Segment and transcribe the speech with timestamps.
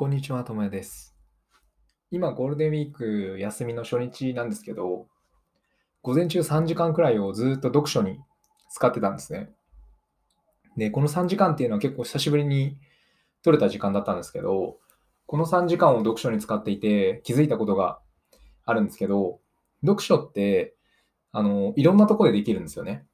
[0.00, 1.14] こんにちは、ともやです。
[2.10, 5.08] 今、ゴールデンウィーク休みの初日なんですけど、
[6.00, 8.18] 午前中3時間くらいをずっと読書に
[8.70, 9.50] 使ってたんですね。
[10.78, 12.78] で、この3時間っていうのは結構久しぶりに
[13.42, 14.78] 取れた時間だったんですけど、
[15.26, 18.00] この3時間を読書に使っていて気づいたことが
[18.64, 19.40] あるんですけど、
[19.82, 20.76] 読書って、
[21.30, 23.04] あの、いろんなとこでできるんですよね。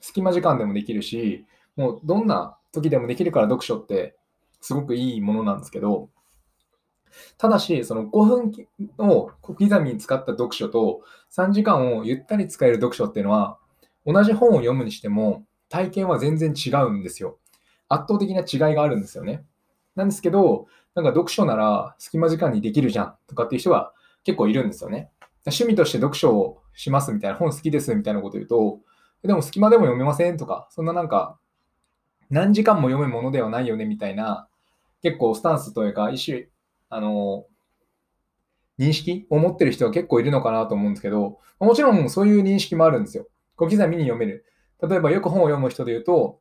[0.00, 1.44] 隙間時間でもできるし、
[1.76, 4.16] もうどんな時でもできるから読書って
[4.62, 6.08] すごくいいものなんですけど、
[7.38, 8.52] ただし、その5分
[8.98, 13.58] を小刻みに使った読書と3時間をゆったり使える読書っていうのは、
[14.06, 17.38] 同じ本を読むにしても体験は全然違うんですよ。
[17.88, 19.44] 圧倒的な違いがあるんですよね。
[19.94, 23.92] なんですけど、なんか読書なら隙間時間にできるじゃんとかっていう人は
[24.24, 25.10] 結構いるんですよね。
[25.46, 28.80] 趣味として読書をしますみたいな、本好きですみたいなこと言うと、
[29.22, 31.38] でも隙間でも読めませんとか、そんななんか、
[32.30, 34.48] 何時間も読むものではないよねみたいな、
[35.02, 36.48] 結構スタンスというか、一種、
[36.94, 37.46] あの、
[38.78, 43.26] 認識を持ってる人は結構いるのかなと思うんですけど、もちろんそういう認識もあるんですよ。
[43.56, 44.44] 小刻みに読める。
[44.86, 46.40] 例えばよく本を読む人で言うと、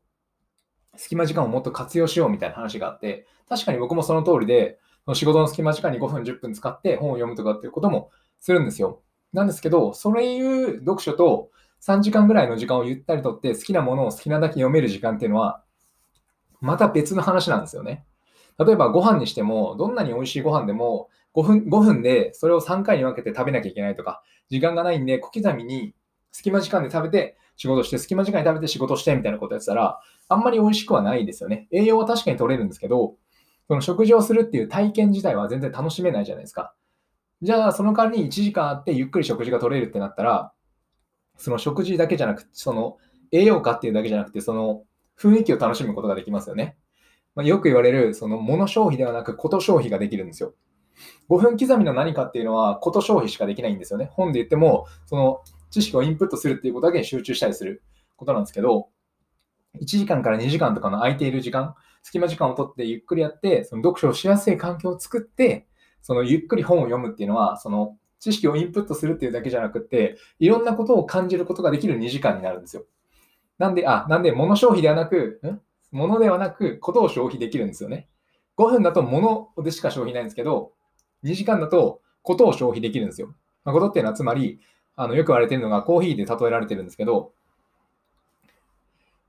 [0.97, 4.77] 隙間時間をもっと活用しようみたいな話があって、確かに僕もその通りで、
[5.13, 9.01] 仕事の隙間時間に5分、10分使って本を読むとかっていうこともするんですよ。
[9.31, 11.49] なんですけど、そういう読書と
[11.81, 15.63] 3時間ぐらいの時間をゆったりとって好きなものを好きなだけ読める時間っていうのは、
[16.59, 18.05] また別の話なんですよね。
[18.59, 25.93] 例えばご飯にしても、どんなに美味しいご飯でも5分 ,5 分でそれを3回に分けて食べなきゃいけないとか、時間がないんで小刻みに
[26.31, 31.67] 隙間時間で食べて仕事して、隙間時間に食べて仕事してみたいなことやってたら、あんまり美味しくはないですよね。
[31.71, 33.15] 栄養は確かに取れるんですけど、
[33.67, 36.73] その食事をするっていう体験自体は全然楽しめないじゃないですか。
[37.41, 40.51] じゃあ、その代わりに1時間あってゆっくり食事が取れるってなったら、
[41.37, 42.97] その食事だけじゃなくて、その
[43.31, 44.83] 栄養価っていうだけじゃなくて、その
[45.19, 46.77] 雰囲気を楽しむことができますよね。
[47.35, 50.53] まあ、よく言われる、その物消費ではなく、こと消費ができるんですよ。
[51.29, 54.09] 5分刻みの何かっていうのは、こと消費しかできないんですよね。
[54.11, 57.81] 本で言っても、その知識をインプットするっていうことだけに集中したりする
[58.17, 58.89] ことなんですけど、
[59.79, 65.67] 1時間から2時間とかの空いている時間、隙間時間を取ってゆっくりやって、その読書をしやすい環境を作って、
[66.01, 72.83] そのゆっくり本を読むっていうのは、その知識をインプットするっていうだけじゃなくて、いろんなことを感じることができる2時間になるんですよ。
[73.57, 75.61] なんで、あ、なんで物消費ではなく、ん？
[75.91, 78.07] 物ではなく、ことを消費できるんですよね。
[78.57, 80.73] 5分だと物でしか消費ないんですけど、
[81.23, 83.35] 2時間だとことを消費できるんですよ。
[83.63, 84.59] まあ、ことっていうのはつまり、
[84.95, 87.33] あのよく言われているのがコーヒーで例えられてるんですけど、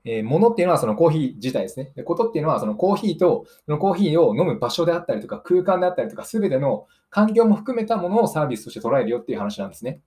[0.05, 1.93] えー、物っていうのはそのコーヒー自体ですね。
[1.95, 10.01] でことっていうのはそのコーヒーと、そのコーヒーを飲む場所であったりとか、空間であったりとか、すべての環境も含めたものをサービスとして捉えるよっていう話なんですね。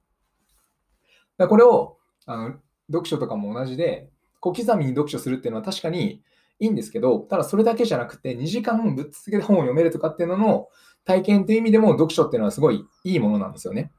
[1.38, 1.96] だこれを
[2.26, 2.54] あの
[2.88, 6.22] 読書とかも同じで、小刻みに読書するっていうのは確かに
[6.58, 10.68] いいんですけど、ただそれだけじゃなくて、2時間ぶっ続けて本を読めるとかっていうのの
[11.04, 13.92] 体験という意味でも読書っていうのはすごいいいものなんですよね。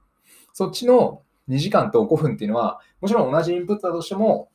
[0.53, 4.49] そっちの2時間と5分っていうのは、もちろん同じインプットだとしても、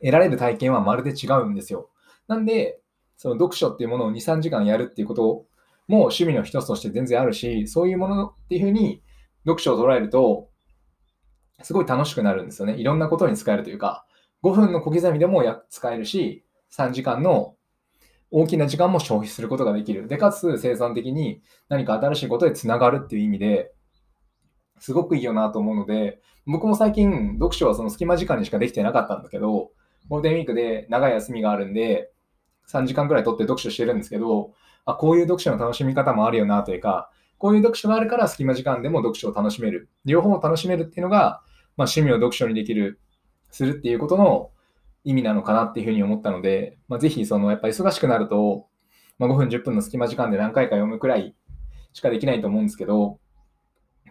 [0.00, 1.90] 得られる体験はまるで違うんですよ。
[2.28, 2.80] なんで、
[3.16, 5.46] その読書っていうものを2、3時間やるっていうこと
[5.88, 9.02] も趣味の一つとして全然あるし、そういうものっていうふうに
[9.44, 10.48] 読書を捉えると、
[11.62, 12.74] すごい楽しくなるんですよね。
[12.76, 14.06] いろんなことに使えるというか、
[14.42, 17.56] 5分の小刻みでもや使えるし、3時間の
[18.30, 20.08] 大きな時間も消費することができる。
[20.08, 23.72] で、かつ生産的に何か新しいことでつながるっていう意味で、
[24.78, 29.70] すごくいいよなと思うので、僕も最近読書はその隙間時間にしかできてなかったんだけど、
[30.08, 32.12] ゴールデンウィークで長い休みがあるんで、
[32.68, 34.52] 3時間くらい取って読書してるんですけど、
[34.84, 39.88] あ、こういう読書の楽しみ方もあるよなというか、こういう読書があるから隙間時間でも読書を楽しめる。
[40.04, 41.42] 両方を楽しめるっていうのが、
[41.76, 43.00] まあ、趣味を読書にできる、
[43.50, 44.50] するっていうことの
[45.06, 48.66] 意味なのかなっていうふうに思ったので、まあ、ぜひそのやっぱり忙しくなると、
[49.18, 51.36] まあ、5分10分の隙間時間で何回か読むくらい
[51.92, 53.20] しかできないと思うんですけど、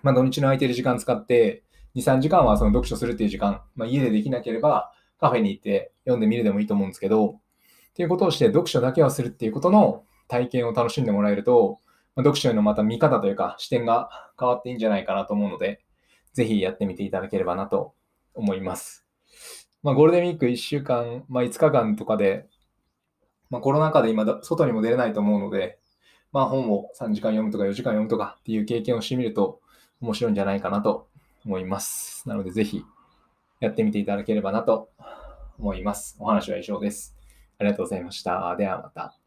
[0.03, 1.63] まあ、土日の空いてる時間使って、
[1.95, 11.80] 2、3時間はその読書するっていう時間、まあ、家でできなければカフェに行って読んでみるでもいいと思うんですけど、っていうことをして読書だけをするっていうことの体験を楽しんでもらえると、
[12.15, 14.09] まあ、読書へのまた見方というか視点が
[14.39, 15.81] 変わっていいんじゃないかなと思うので、
[16.33, 17.94] ぜひやってみていただければなと
[18.33, 19.05] 思います。
[19.85, 22.47] まあ、ゴールデンウィーク1週間、まあ、5日間とかで、
[23.51, 25.77] まあ、コロナ禍で今、外にも出れないと思うので、
[26.31, 29.59] まあ、本を3時間読むとか4時間読むとかっていう経験をしてみると
[30.01, 31.07] 面白いんじゃないかなと
[31.45, 32.27] 思います。
[32.27, 32.83] なので、ぜひ
[33.59, 34.89] やってみていただければなと
[35.59, 36.17] 思います。
[36.19, 37.15] お話は以上です。
[37.59, 38.55] ありがとうございました。
[38.55, 39.25] ではまた。